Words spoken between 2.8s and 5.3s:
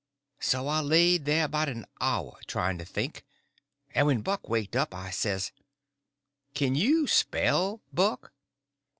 think, and when Buck waked up I